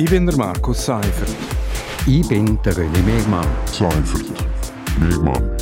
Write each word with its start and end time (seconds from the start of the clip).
Ich 0.00 0.08
bin 0.08 0.24
der 0.24 0.34
Markus 0.34 0.86
Seifert. 0.86 1.28
Ich 2.06 2.26
bin 2.26 2.58
der 2.62 2.72
René 2.72 3.02
Megmann. 3.02 3.46
Seifert. 3.66 4.32
Megmann. 4.98 5.58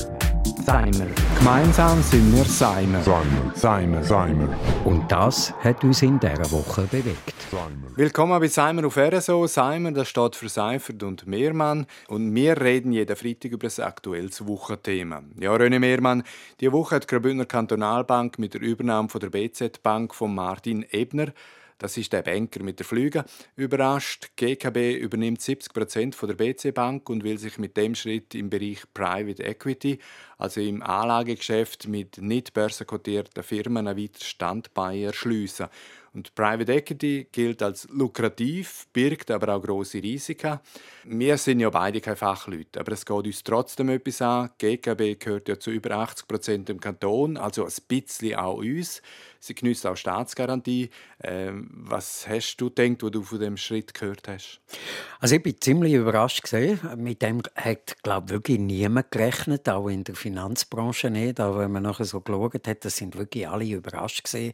Seimer. 0.64 1.08
Gemeinsam 1.36 2.00
sind 2.02 2.32
wir 2.32 2.44
Seimer. 2.44 3.02
Seimer. 3.02 3.52
Seimer. 3.56 4.04
Seimer. 4.04 4.56
Und 4.84 5.10
das 5.10 5.52
hat 5.64 5.82
uns 5.82 6.02
in 6.02 6.20
dieser 6.20 6.52
Woche 6.52 6.82
bewegt. 6.82 7.34
Seimer. 7.50 7.96
Willkommen 7.96 8.38
bei 8.38 8.46
Seimer 8.46 8.86
auf 8.86 8.96
RSO. 8.96 9.48
Seimer, 9.48 9.90
das 9.90 10.06
steht 10.06 10.36
für 10.36 10.48
Seifert 10.48 11.02
und 11.02 11.26
Mehrmann. 11.26 11.86
Und 12.06 12.32
wir 12.32 12.60
reden 12.60 12.92
jeden 12.92 13.16
Freitag 13.16 13.50
über 13.50 13.66
das 13.66 13.80
aktuelles 13.80 14.46
Wochenthema. 14.46 15.20
Ja, 15.40 15.50
René 15.50 15.80
Mehrmann, 15.80 16.22
die 16.60 16.70
Woche 16.70 16.94
hat 16.94 17.02
die 17.02 17.06
Graubündner 17.08 17.44
Kantonalbank 17.44 18.38
mit 18.38 18.54
der 18.54 18.60
Übernahme 18.60 19.08
von 19.08 19.20
der 19.20 19.30
BZ 19.30 19.82
Bank 19.82 20.14
von 20.14 20.32
Martin 20.32 20.86
Ebner 20.92 21.32
das 21.78 21.96
ist 21.96 22.12
der 22.12 22.22
Banker 22.22 22.62
mit 22.62 22.78
der 22.78 22.86
Flüge. 22.86 23.24
Überrascht, 23.56 24.30
GKB 24.36 24.96
übernimmt 24.98 25.40
70 25.40 25.72
Prozent 25.72 26.16
der 26.20 26.34
BC 26.34 26.74
Bank 26.74 27.08
und 27.08 27.24
will 27.24 27.38
sich 27.38 27.58
mit 27.58 27.76
dem 27.76 27.94
Schritt 27.94 28.34
im 28.34 28.50
Bereich 28.50 28.82
Private 28.92 29.42
Equity, 29.42 29.98
also 30.36 30.60
im 30.60 30.82
Anlagegeschäft 30.82 31.88
mit 31.88 32.18
nicht 32.18 32.52
börsenkotierten 32.52 33.42
Firmen, 33.42 33.86
ein 33.86 33.96
weiteres 33.96 34.26
Standbein 34.26 35.04
erschliessen. 35.04 35.68
Und 36.14 36.34
Private 36.34 36.72
Equity 36.72 37.28
gilt 37.30 37.62
als 37.62 37.88
lukrativ, 37.90 38.86
birgt 38.92 39.30
aber 39.30 39.54
auch 39.54 39.62
große 39.62 40.02
Risiken. 40.02 40.60
Wir 41.04 41.38
sind 41.38 41.60
ja 41.60 41.70
beide 41.70 42.00
keine 42.00 42.16
Fachleute, 42.16 42.80
aber 42.80 42.92
es 42.92 43.04
geht 43.04 43.26
uns 43.26 43.42
trotzdem 43.44 43.88
etwas 43.90 44.22
an. 44.22 44.50
Die 44.60 44.76
GKB 44.76 45.18
gehört 45.18 45.48
ja 45.48 45.58
zu 45.58 45.70
über 45.70 45.92
80 45.92 46.28
Prozent 46.28 46.70
im 46.70 46.80
Kanton, 46.80 47.36
also 47.36 47.64
ein 47.64 47.72
bisschen 47.88 48.36
auch 48.36 48.58
uns. 48.58 49.02
Sie 49.40 49.54
genießt 49.54 49.86
auch 49.86 49.96
Staatsgarantie. 49.96 50.90
Ähm, 51.22 51.68
was 51.72 52.26
hast 52.28 52.56
du 52.56 52.70
gedacht, 52.70 53.02
wo 53.02 53.10
du 53.10 53.22
von 53.22 53.38
dem 53.38 53.56
Schritt 53.56 53.94
gehört 53.94 54.26
hast? 54.26 54.60
Also 55.20 55.36
ich 55.36 55.42
bin 55.42 55.60
ziemlich 55.60 55.92
überrascht 55.94 56.42
gesehen. 56.42 56.80
Mit 56.96 57.22
dem 57.22 57.42
hat 57.54 57.96
glaube 58.02 58.30
wirklich 58.30 58.58
niemand 58.58 59.12
gerechnet, 59.12 59.68
auch 59.68 59.88
in 59.88 60.02
der 60.02 60.16
Finanzbranche 60.16 61.10
nicht. 61.10 61.38
Aber 61.38 61.60
wenn 61.60 61.70
man 61.70 61.84
nachher 61.84 62.04
so 62.04 62.20
geschaut 62.20 62.66
hat, 62.66 62.84
das 62.84 62.96
sind 62.96 63.16
wirklich 63.16 63.48
alle 63.48 63.64
überrascht 63.64 64.24
gesehen. 64.24 64.52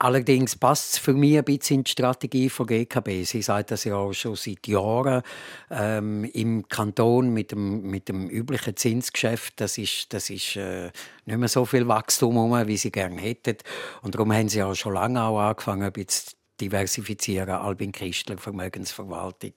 Allerdings 0.00 0.54
passt 0.54 0.92
es 0.92 0.98
für 0.98 1.12
mich 1.12 1.36
ein 1.38 1.44
bisschen 1.44 1.78
in 1.78 1.84
die 1.84 1.90
Strategie 1.90 2.48
von 2.48 2.68
GKB. 2.68 3.24
Sie 3.24 3.42
sagt 3.42 3.72
das 3.72 3.82
ja 3.82 3.96
auch 3.96 4.12
schon 4.12 4.36
seit 4.36 4.68
Jahren 4.68 5.22
ähm, 5.70 6.22
im 6.22 6.68
Kanton 6.68 7.30
mit 7.30 7.50
dem, 7.50 7.82
mit 7.82 8.08
dem 8.08 8.28
üblichen 8.28 8.76
Zinsgeschäft. 8.76 9.60
Das 9.60 9.76
ist, 9.76 10.12
das 10.12 10.30
ist 10.30 10.54
äh, 10.54 10.92
nicht 11.26 11.38
mehr 11.38 11.48
so 11.48 11.64
viel 11.64 11.88
Wachstum, 11.88 12.36
wie 12.68 12.76
sie 12.76 12.92
gerne 12.92 13.20
hätten. 13.20 13.56
Und 14.02 14.14
darum 14.14 14.32
haben 14.32 14.48
sie 14.48 14.62
auch 14.62 14.76
schon 14.76 14.94
lange 14.94 15.20
auch 15.20 15.40
angefangen, 15.40 15.82
ein 15.82 15.92
bisschen 15.92 16.37
diversifizieren. 16.60 17.48
Albin 17.50 17.92
Christler, 17.92 18.38
Vermögensverwaltung, 18.38 19.52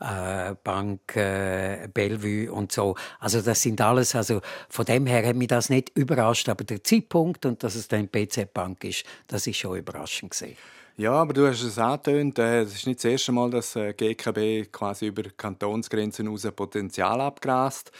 äh, 0.00 0.54
Bank 0.62 1.16
äh, 1.16 1.88
Bellevue 1.92 2.52
und 2.52 2.72
so. 2.72 2.96
Also 3.18 3.40
das 3.40 3.62
sind 3.62 3.80
alles, 3.80 4.14
also 4.14 4.40
von 4.68 4.84
dem 4.84 5.06
her 5.06 5.26
hat 5.26 5.36
mich 5.36 5.48
das 5.48 5.70
nicht 5.70 5.90
überrascht, 5.96 6.48
aber 6.48 6.64
der 6.64 6.82
Zeitpunkt 6.84 7.46
und 7.46 7.62
dass 7.62 7.74
es 7.74 7.88
dann 7.88 8.10
PC 8.10 8.52
Bank 8.52 8.84
ist, 8.84 9.04
das 9.26 9.46
ist 9.46 9.56
schon 9.56 9.78
überraschend 9.78 10.30
gesehen. 10.30 10.56
Ja, 10.98 11.12
aber 11.12 11.32
du 11.32 11.48
hast 11.48 11.62
es 11.62 11.78
angetönt, 11.78 12.38
äh, 12.38 12.60
es 12.60 12.74
ist 12.74 12.86
nicht 12.86 12.98
das 12.98 13.06
erste 13.06 13.32
Mal, 13.32 13.50
dass 13.50 13.74
äh, 13.76 13.94
GKB 13.94 14.70
quasi 14.70 15.06
über 15.06 15.22
Kantonsgrenzen 15.36 16.26
hinaus 16.26 16.46
Potenzial 16.54 17.20
abgrast. 17.20 17.90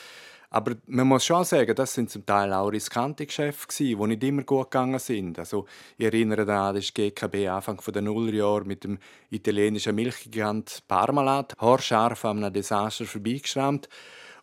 Aber 0.54 0.74
man 0.86 1.06
muss 1.08 1.24
schon 1.24 1.44
sagen, 1.44 1.74
das 1.74 1.94
sind 1.94 2.10
zum 2.10 2.26
Teil 2.26 2.52
auch 2.52 2.68
riskante 2.68 3.24
Geschäfte, 3.24 3.84
die 3.84 3.96
nicht 3.96 4.22
immer 4.22 4.42
gut 4.42 4.70
gegangen 4.70 4.98
sind. 4.98 5.38
Also, 5.38 5.64
ich 5.96 6.04
erinnere 6.04 6.44
daran, 6.44 6.74
dass 6.74 6.92
GKB 6.92 7.48
Anfang 7.48 7.80
der 7.86 8.02
Nullerjahre 8.02 8.66
mit 8.66 8.84
dem 8.84 8.98
italienischen 9.30 9.94
Milchgigant 9.94 10.82
Parmalat 10.86 11.56
haarscharf 11.58 12.26
einem 12.26 12.52
Desaster 12.52 13.06
vorbeigeschrammt. 13.06 13.88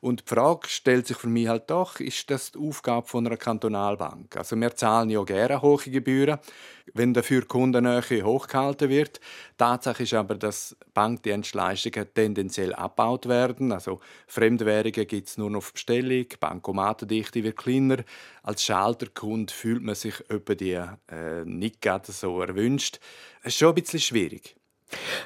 Und 0.02 0.22
die 0.22 0.34
Frage 0.34 0.70
stellt 0.70 1.08
sich 1.08 1.18
für 1.18 1.28
mich 1.28 1.50
halt 1.50 1.70
doch, 1.70 2.00
ist 2.00 2.30
das 2.32 2.54
die 2.54 2.60
Aufgabe 2.60 3.06
von 3.06 3.28
einer 3.28 3.36
Kantonalbank? 3.36 4.38
Also 4.38 4.56
wir 4.56 4.74
zahlen 4.74 5.10
ja 5.10 5.22
gerne 5.24 5.62
hohe 5.62 5.84
Gebühren, 5.84 6.40
wenn 6.94 7.14
dafür 7.14 7.46
Kundennähe 7.46 8.24
hochgehalten 8.24 8.90
wird. 8.90 9.20
Tatsache 9.58 10.04
ist 10.04 10.14
aber, 10.14 10.36
dass 10.36 10.78
Bankdienstleistungen 10.94 12.08
tendenziell 12.14 12.74
abgebaut 12.74 13.28
werden. 13.28 13.74
Also 13.74 14.00
Fremdwährungen 14.28 15.06
gibt 15.06 15.28
es 15.28 15.38
nur 15.38 15.50
noch 15.50 15.58
auf 15.58 15.74
Bestellung, 15.74 16.28
Bankomatendichte 16.40 17.44
wird 17.44 17.58
kleiner. 17.58 17.98
Als 18.42 18.64
Schalterkunde 18.64 19.54
fühlt 19.54 19.84
man 19.84 19.96
sich 19.96 20.14
über 20.30 20.56
die 20.56 20.80
äh, 21.12 21.44
nicht 21.44 21.82
gerade 21.82 22.10
so 22.10 22.42
erwünscht. 22.42 23.02
Es 23.42 23.54
ist 23.54 23.60
schon 23.60 23.70
ein 23.70 23.76
bisschen 23.76 24.00
schwierig. 24.00 24.59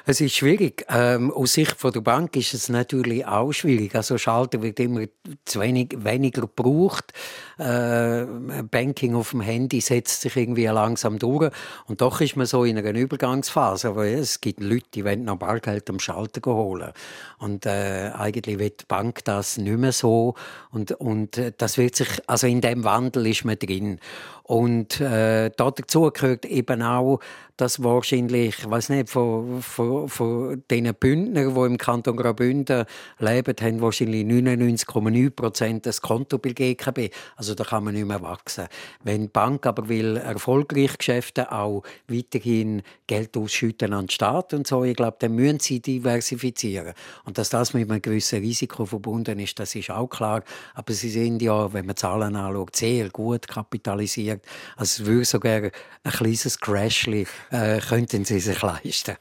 Es 0.06 0.20
ist 0.20 0.34
schwierig. 0.34 0.84
Ähm, 0.88 1.30
aus 1.30 1.54
Sicht 1.54 1.76
von 1.76 1.92
der 1.92 2.00
Bank 2.00 2.36
ist 2.36 2.54
es 2.54 2.68
natürlich 2.68 3.26
auch 3.26 3.52
schwierig. 3.52 3.94
Also 3.94 4.18
Schalter 4.18 4.62
wird 4.62 4.78
immer 4.80 5.04
zu 5.44 5.60
wenig, 5.60 5.94
weniger 5.96 6.42
gebraucht. 6.42 7.12
Äh, 7.58 8.24
Banking 8.70 9.14
auf 9.14 9.30
dem 9.30 9.40
Handy 9.40 9.80
setzt 9.80 10.20
sich 10.20 10.36
irgendwie 10.36 10.66
langsam 10.66 11.18
durch. 11.18 11.50
Und 11.86 12.00
doch 12.00 12.20
ist 12.20 12.36
man 12.36 12.46
so 12.46 12.64
in 12.64 12.78
einer 12.78 12.94
Übergangsphase. 12.94 13.88
Aber 13.88 14.06
es 14.06 14.40
gibt 14.40 14.60
Leute, 14.60 14.86
die 14.94 15.04
wollen 15.04 15.24
noch 15.24 15.36
Bargeld 15.36 15.88
am 15.90 15.98
Schalter 15.98 16.40
holen. 16.52 16.92
Und 17.38 17.66
äh, 17.66 18.10
eigentlich 18.14 18.58
wird 18.58 18.82
die 18.82 18.86
Bank 18.86 19.24
das 19.24 19.56
nicht 19.58 19.78
mehr 19.78 19.92
so. 19.92 20.34
Und, 20.70 20.92
und 20.92 21.38
äh, 21.38 21.52
das 21.56 21.78
wird 21.78 21.96
sich, 21.96 22.08
also 22.26 22.46
in 22.46 22.60
dem 22.60 22.84
Wandel 22.84 23.26
ist 23.26 23.44
man 23.44 23.58
drin. 23.58 24.00
Und 24.46 25.00
äh, 25.00 25.50
dazu 25.56 26.10
gehört 26.10 26.44
eben 26.44 26.82
auch, 26.82 27.20
dass 27.56 27.82
wahrscheinlich, 27.82 28.58
ich 28.58 28.70
weiß 28.70 28.90
nicht, 28.90 29.08
von, 29.08 29.62
von, 29.62 30.08
von 30.08 30.62
den 30.70 30.92
Bündner, 30.94 31.50
die 31.50 31.60
im 31.60 31.78
Kanton 31.78 32.16
Graubünden 32.16 32.84
leben, 33.18 33.54
haben 33.58 33.80
wahrscheinlich 33.80 34.26
99,9 34.26 35.30
Prozent 35.30 35.86
das 35.86 36.02
Konto 36.02 36.36
bei 36.36 36.50
GKB. 36.50 37.10
Also 37.36 37.54
da 37.54 37.64
kann 37.64 37.84
man 37.84 37.94
nicht 37.94 38.06
mehr 38.06 38.20
wachsen. 38.20 38.66
Wenn 39.02 39.22
die 39.22 39.28
Bank 39.28 39.66
aber 39.66 39.88
will 39.88 40.18
erfolgreich 40.18 40.98
Geschäfte 40.98 41.50
auch 41.50 41.82
weiterhin 42.08 42.82
Geld 43.06 43.36
ausschütten 43.38 43.94
an 43.94 44.06
den 44.06 44.10
Staat 44.10 44.52
und 44.52 44.66
so, 44.66 44.84
ich 44.84 44.96
glaube, 44.96 45.16
dann 45.20 45.34
müssen 45.36 45.60
sie 45.60 45.80
diversifizieren. 45.80 46.92
Und 47.24 47.38
dass 47.38 47.48
das 47.48 47.72
mit 47.72 47.88
einem 47.88 48.02
gewissen 48.02 48.40
Risiko 48.40 48.84
verbunden 48.84 49.38
ist, 49.38 49.58
das 49.58 49.74
ist 49.74 49.90
auch 49.90 50.08
klar. 50.08 50.42
Aber 50.74 50.92
sie 50.92 51.08
sind 51.08 51.40
ja, 51.40 51.72
wenn 51.72 51.86
man 51.86 51.96
Zahlen 51.96 52.36
anschaut, 52.36 52.76
sehr 52.76 53.08
gut 53.10 53.46
kapitalisiert 53.46 54.33
gesagt, 54.34 54.46
also 54.76 55.02
es 55.02 55.06
würde 55.06 55.24
sogar 55.24 55.62
ein 55.62 56.12
kleines 56.12 56.58
Crashli 56.60 57.26
äh, 57.50 57.80
könnten 57.80 58.24
sie 58.24 58.40
sich 58.40 58.60
leisten. 58.62 59.16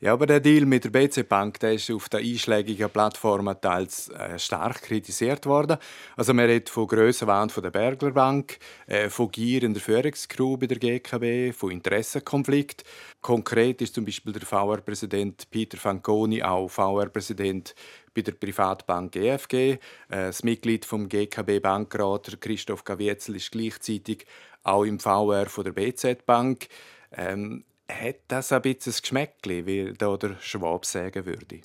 Ja, 0.00 0.14
aber 0.14 0.26
der 0.26 0.40
Deal 0.40 0.64
mit 0.64 0.84
der 0.84 0.90
BC 0.90 1.28
Bank, 1.28 1.60
der 1.60 1.74
ist 1.74 1.90
auf 1.90 2.08
den 2.08 2.20
einschlägigen 2.20 2.90
Plattformen 2.90 3.60
teils 3.60 4.08
äh, 4.08 4.38
stark 4.38 4.82
kritisiert 4.82 5.46
worden. 5.46 5.76
Also 6.16 6.32
man 6.34 6.46
redet 6.46 6.70
von 6.70 6.86
Grössenwahn 6.86 7.50
von 7.50 7.62
der 7.62 7.70
Bergler 7.70 8.12
Bank, 8.12 8.58
äh, 8.86 9.08
von 9.08 9.30
Gier 9.30 9.62
in 9.62 9.74
der 9.74 9.82
Führungskrew 9.82 10.56
bei 10.56 10.66
der 10.66 10.78
GKB, 10.78 11.54
von 11.54 11.70
Interessenkonflikt. 11.70 12.84
Konkret 13.20 13.80
ist 13.82 13.94
zum 13.94 14.04
Beispiel 14.04 14.32
der 14.32 14.42
VR-Präsident 14.42 15.48
Peter 15.50 15.78
Fanconi 15.78 16.42
auch 16.42 16.68
VR-Präsident 16.68 17.74
bei 18.14 18.22
der 18.22 18.32
Privatbank 18.32 19.16
EFG. 19.16 19.54
Äh, 19.54 19.78
das 20.08 20.42
Mitglied 20.42 20.84
vom 20.84 21.08
GKB 21.08 21.60
Bankrat 21.60 22.40
Christoph 22.40 22.84
Gavietzel 22.84 23.36
ist 23.36 23.52
gleichzeitig 23.52 24.26
auch 24.62 24.84
im 24.84 24.98
VR 25.00 25.46
von 25.46 25.64
der 25.64 25.72
BZ 25.72 26.24
Bank. 26.26 26.68
Ähm, 27.12 27.64
hat 27.90 28.16
das 28.28 28.52
ein 28.52 28.62
bisschen 28.62 28.92
ein 28.92 29.00
Geschmäckchen, 29.00 29.66
wie 29.66 29.92
da 29.92 30.16
der 30.16 30.36
Schwab 30.40 30.86
sagen 30.86 31.26
würde? 31.26 31.60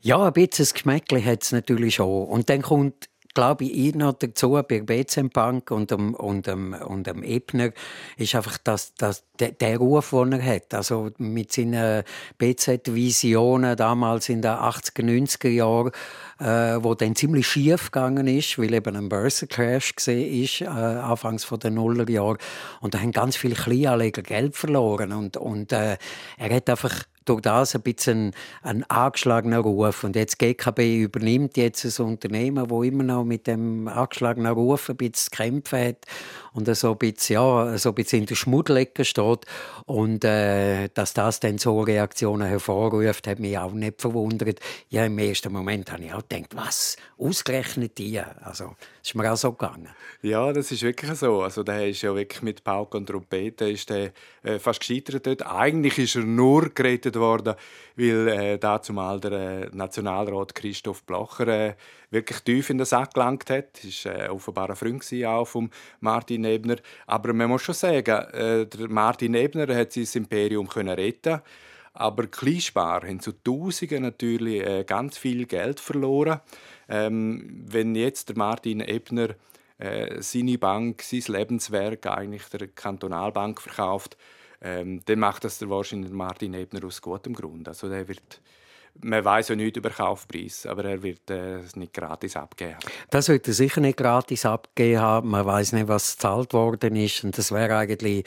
Ja, 0.00 0.24
ein 0.24 0.32
bisschen 0.32 0.66
ein 0.66 0.72
Geschmäckchen 0.72 1.24
hat 1.24 1.42
es 1.42 1.52
natürlich 1.52 1.96
schon. 1.96 2.26
Und 2.28 2.48
dann 2.48 2.62
kommt 2.62 3.08
glaube 3.34 3.64
ich, 3.64 3.88
ich 3.88 3.94
noch 3.94 4.14
dazu 4.14 4.52
bei 4.52 4.62
der 4.62 4.82
BCM 4.82 5.28
Bank 5.28 5.70
und 5.70 5.90
dem, 5.90 6.14
und 6.14 6.46
dem, 6.46 6.72
und 6.72 7.06
dem 7.06 7.22
Ebner 7.22 7.72
ist 8.16 8.34
einfach 8.34 8.58
das, 8.58 8.94
das, 8.94 9.24
der, 9.38 9.76
Ruf, 9.76 10.10
den 10.10 10.32
er 10.32 10.42
hat. 10.42 10.72
Also 10.72 11.10
mit 11.18 11.52
seinen 11.52 12.04
BZ-Visionen 12.38 13.76
damals 13.76 14.28
in 14.28 14.40
den 14.40 14.52
80er, 14.52 15.02
90er 15.02 15.48
Jahren, 15.48 15.90
äh, 16.38 16.82
wo 16.82 16.94
dann 16.94 17.16
ziemlich 17.16 17.46
schief 17.46 17.90
gegangen 17.90 18.26
ist, 18.26 18.58
weil 18.58 18.72
eben 18.72 18.96
ein 18.96 19.08
Börsencrash 19.08 19.96
gesehen 19.96 20.42
ist, 20.42 20.60
äh, 20.60 20.66
anfangs 20.66 21.48
der 21.48 21.70
Nullerjahre. 21.70 22.38
Und 22.80 22.94
da 22.94 23.00
haben 23.00 23.12
ganz 23.12 23.36
viele 23.36 23.54
Kleinanleger 23.54 24.22
Geld 24.22 24.56
verloren. 24.56 25.12
Und, 25.12 25.36
und 25.36 25.72
äh, 25.72 25.96
er 26.38 26.54
hat 26.54 26.70
einfach 26.70 27.04
durch 27.24 27.42
das 27.42 27.74
ein 27.74 27.82
bisschen 27.82 28.32
ein 28.62 28.84
angeschlagener 28.84 29.58
Ruf. 29.58 30.04
Und 30.04 30.16
jetzt 30.16 30.38
GKB 30.38 31.02
übernimmt 31.02 31.56
jetzt 31.56 31.84
ein 31.84 32.06
Unternehmen, 32.06 32.70
wo 32.70 32.82
immer 32.82 33.04
noch 33.04 33.24
mit 33.24 33.46
dem 33.46 33.88
angeschlagenen 33.88 34.52
Ruf 34.52 34.90
ein 34.90 34.96
bisschen 34.96 35.14
zu 35.14 35.30
kämpfen 35.30 35.78
hat 35.78 36.06
und 36.54 36.74
so 36.76 36.92
ein 36.92 36.98
bisschen, 36.98 37.34
ja, 37.34 37.76
so 37.78 37.88
ein 37.90 37.94
bisschen 37.96 38.20
in 38.20 38.26
der 38.26 38.36
Schmuddelecke 38.36 39.04
steht. 39.04 39.44
Und 39.86 40.24
äh, 40.24 40.88
dass 40.94 41.12
das 41.12 41.40
dann 41.40 41.58
so 41.58 41.80
Reaktionen 41.80 42.46
hervorruft, 42.46 43.26
hat 43.26 43.40
mich 43.40 43.58
auch 43.58 43.72
nicht 43.72 44.00
verwundert. 44.00 44.60
Ja, 44.88 45.04
im 45.04 45.18
ersten 45.18 45.52
Moment 45.52 45.90
habe 45.90 46.04
ich 46.04 46.12
auch 46.12 46.22
gedacht, 46.28 46.54
was? 46.54 46.96
Ausgerechnet 47.18 47.98
die? 47.98 48.20
Also, 48.20 48.76
das 49.00 49.08
ist 49.08 49.14
mir 49.14 49.32
auch 49.32 49.36
so 49.36 49.52
gegangen. 49.52 49.88
Ja, 50.22 50.52
das 50.52 50.70
ist 50.70 50.82
wirklich 50.82 51.12
so. 51.18 51.42
Also, 51.42 51.62
der 51.62 51.88
ist 51.88 52.02
ja 52.02 52.14
wirklich 52.14 52.42
mit 52.42 52.62
Pauke 52.62 52.96
und 52.96 53.06
Trompete 53.06 53.68
ist 53.68 53.90
der, 53.90 54.12
äh, 54.42 54.58
fast 54.58 54.80
gescheitert 54.80 55.26
dort. 55.26 55.46
Eigentlich 55.46 55.98
ist 55.98 56.16
er 56.16 56.22
nur 56.22 56.70
gerettet 56.70 57.13
gefordert 57.14 57.16
worden, 57.16 57.54
weil 57.96 58.28
äh, 58.28 58.58
dazu 58.58 58.92
mal 58.92 59.20
der 59.20 59.32
äh, 59.32 59.68
Nationalrat 59.72 60.54
Christoph 60.54 61.04
Blocher 61.04 61.48
äh, 61.48 61.74
wirklich 62.10 62.40
tief 62.40 62.70
in 62.70 62.78
den 62.78 62.86
Sack 62.86 63.14
gelangt 63.14 63.50
hat. 63.50 63.80
War 63.82 64.14
äh, 64.14 64.28
offenbar 64.28 64.70
ein 64.70 64.76
Freund 64.76 65.04
auch 65.24 65.46
von 65.46 65.70
Martin 66.00 66.44
Ebner. 66.44 66.76
Aber 67.06 67.32
man 67.32 67.48
muss 67.48 67.62
schon 67.62 67.74
sagen, 67.74 68.16
äh, 68.32 68.66
der 68.66 68.88
Martin 68.88 69.34
Ebner 69.34 69.74
hat 69.74 69.92
sein 69.92 70.06
Imperium 70.14 70.68
können 70.68 70.94
retten 70.94 71.40
aber 71.96 72.26
Kleinspar 72.26 73.02
haben 73.06 73.20
zu 73.20 73.30
Tausenden 73.30 74.02
natürlich 74.02 74.66
äh, 74.66 74.82
ganz 74.82 75.16
viel 75.16 75.46
Geld 75.46 75.78
verloren. 75.78 76.40
Ähm, 76.88 77.62
wenn 77.68 77.94
jetzt 77.94 78.30
der 78.30 78.36
Martin 78.36 78.80
Ebner 78.80 79.36
äh, 79.78 80.20
seine 80.20 80.58
Bank, 80.58 81.02
sein 81.02 81.22
Lebenswerk 81.28 82.06
eigentlich 82.06 82.46
der 82.46 82.66
Kantonalbank 82.66 83.60
verkauft, 83.60 84.16
ähm, 84.64 85.00
dann 85.04 85.18
macht 85.18 85.44
das 85.44 85.58
der 85.58 85.70
wahrscheinlich 85.70 86.10
Martin 86.10 86.54
Ebner 86.54 86.84
aus 86.84 87.00
gutem 87.00 87.34
Grund. 87.34 87.68
Also 87.68 87.88
der 87.88 88.08
wird 88.08 88.40
man 89.00 89.24
weiß 89.24 89.48
ja 89.48 89.56
nichts 89.56 89.76
über 89.76 89.90
Kaufpreis, 89.90 90.66
aber 90.66 90.84
er 90.84 91.02
wird 91.02 91.28
äh, 91.28 91.56
es 91.56 91.74
nicht 91.74 91.92
gratis 91.92 92.36
abgeben. 92.36 92.76
Das 93.10 93.28
wird 93.28 93.46
er 93.48 93.54
sicher 93.54 93.80
nicht 93.80 93.96
gratis 93.96 94.46
abgeben 94.46 95.00
haben. 95.00 95.30
Man 95.30 95.44
weiß 95.44 95.72
nicht, 95.72 95.88
was 95.88 96.12
gezahlt 96.12 96.52
worden 96.52 96.94
ist. 96.94 97.24
Und 97.24 97.36
das 97.36 97.50
wäre 97.50 97.76
eigentlich 97.76 98.24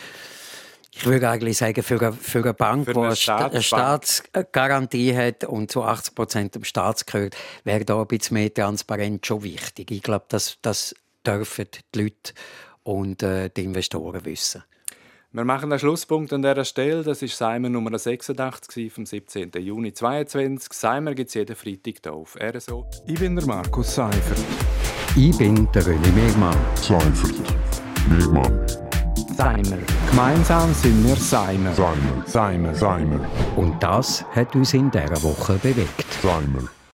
ich 0.91 1.05
würde 1.05 1.29
eigentlich 1.29 1.57
sagen, 1.57 1.83
für 1.83 1.99
eine, 1.99 2.11
für 2.11 2.39
eine 2.39 2.53
Bank, 2.55 2.87
die 2.87 2.97
eine, 2.97 3.15
eine 3.27 3.61
Staatsgarantie 3.61 5.15
hat 5.15 5.43
und 5.43 5.69
zu 5.69 5.83
80 5.83 6.15
Prozent 6.15 6.55
dem 6.55 6.63
Staat 6.63 7.05
gehört, 7.05 7.35
wäre 7.63 7.85
da 7.85 8.01
ein 8.01 8.07
bisschen 8.07 8.33
mehr 8.33 8.51
Transparenz 8.51 9.27
schon 9.27 9.43
wichtig. 9.43 9.91
Ich 9.91 10.01
glaube, 10.01 10.25
das, 10.29 10.57
das 10.63 10.95
dürfen 11.25 11.67
die 11.93 12.01
Leute 12.01 12.33
und 12.81 13.21
äh, 13.21 13.49
die 13.49 13.65
Investoren 13.65 14.25
wissen. 14.25 14.63
Wir 15.37 15.45
machen 15.45 15.71
einen 15.71 15.77
Schlusspunkt 15.77 16.33
an 16.33 16.41
dieser 16.41 16.65
Stelle. 16.65 17.03
Das 17.03 17.21
ist 17.21 17.37
Seimer 17.37 17.69
Nummer 17.69 17.95
86 17.95 18.91
vom 18.91 19.05
17. 19.05 19.51
Juni 19.59 19.93
2022. 19.93 20.73
Seimer 20.73 21.13
gibt 21.13 21.27
es 21.27 21.35
jeden 21.35 21.55
Freitag 21.55 21.93
hier 22.01 22.13
auf 22.13 22.35
RSO. 22.41 22.87
Ich 23.05 23.19
bin 23.19 23.35
der 23.35 23.45
Markus 23.45 23.93
Seifert. 23.93 24.43
Ich 25.15 25.37
bin 25.37 25.71
der 25.73 25.83
René 25.83 26.11
Megmann. 26.15 26.57
Seifert. 26.73 27.35
Megmann. 28.09 28.65
Seimer. 29.35 29.77
Gemeinsam 30.09 30.73
sind 30.73 31.07
wir 31.07 31.15
Seimer. 31.15 31.71
Seimer. 31.71 32.23
Seimer. 32.25 32.73
Seimer. 32.73 33.19
Und 33.55 33.83
das 33.83 34.25
hat 34.31 34.55
uns 34.55 34.73
in 34.73 34.89
dieser 34.89 35.21
Woche 35.21 35.53
bewegt. 35.61 36.03
Seimer. 36.19 36.67